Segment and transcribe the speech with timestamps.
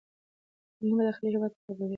[0.79, 1.89] بهرنۍ مداخلې هیواد خرابوي.